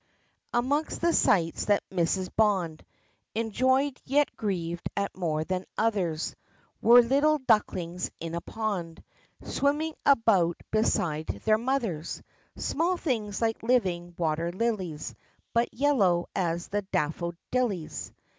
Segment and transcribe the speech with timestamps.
[0.51, 2.27] Amongst the sights that Mrs.
[2.35, 2.83] Bond
[3.35, 6.35] Enjoyed yet grieved at more than others,
[6.81, 9.03] Were little ducklings in a pond,
[9.43, 12.23] Swimming about beside their mothers
[12.57, 15.13] Small things like living water lilies,
[15.53, 18.11] But yellow as the daffo dillies.